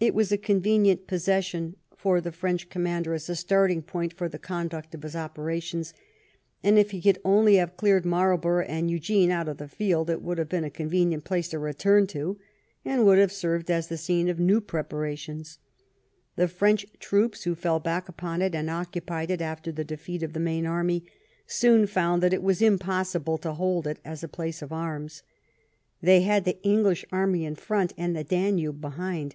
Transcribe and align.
It 0.00 0.14
was 0.14 0.30
a 0.30 0.38
convenient 0.38 1.08
possession 1.08 1.74
for 1.96 2.20
the 2.20 2.30
French 2.30 2.70
com 2.70 2.84
116 2.84 3.02
'*THE 3.02 3.02
CAMPAIGN"— 3.02 3.02
BLENHEIM 3.02 3.02
mander 3.02 3.14
as 3.14 3.28
a 3.28 3.34
starting 3.34 3.82
point 3.82 4.12
for 4.12 4.28
the 4.28 4.38
conduct 4.38 4.94
of 4.94 5.02
his 5.02 5.16
operations^ 5.16 5.92
and 6.62 6.78
if 6.78 6.92
he 6.92 7.02
could 7.02 7.18
only 7.24 7.56
have 7.56 7.76
cleared 7.76 8.04
Marl 8.06 8.38
borough 8.38 8.64
and 8.64 8.88
Eugene 8.92 9.32
out 9.32 9.48
of 9.48 9.56
the 9.56 9.66
field, 9.66 10.08
it 10.08 10.22
would 10.22 10.38
have 10.38 10.48
been 10.48 10.62
a 10.62 10.70
convenient 10.70 11.24
place 11.24 11.48
to 11.48 11.58
return 11.58 12.06
to, 12.06 12.38
and 12.84 13.04
would 13.06 13.18
have 13.18 13.32
served 13.32 13.72
as 13.72 13.88
the 13.88 13.96
scene 13.96 14.28
of 14.28 14.38
new 14.38 14.60
preparations. 14.60 15.58
The 16.36 16.46
French 16.46 16.86
troops 17.00 17.42
who 17.42 17.56
fell 17.56 17.80
back 17.80 18.08
upon 18.08 18.40
it, 18.40 18.54
and 18.54 18.70
occupied 18.70 19.32
it 19.32 19.40
after 19.42 19.72
the 19.72 19.82
defeat 19.84 20.22
of 20.22 20.32
the 20.32 20.38
main 20.38 20.64
army, 20.64 21.06
soon 21.48 21.88
found 21.88 22.22
that 22.22 22.32
it 22.32 22.44
was 22.44 22.62
impossible 22.62 23.36
to 23.38 23.54
hold 23.54 23.88
it 23.88 23.98
as 24.04 24.22
a 24.22 24.28
place 24.28 24.62
of 24.62 24.72
arms. 24.72 25.24
They 26.00 26.20
had 26.20 26.44
the 26.44 26.62
English 26.62 27.04
army 27.10 27.44
in 27.44 27.56
front 27.56 27.92
and 27.98 28.14
the 28.14 28.22
Danube 28.22 28.80
behind. 28.80 29.34